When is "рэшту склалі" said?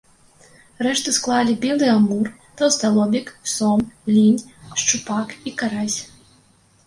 0.85-1.53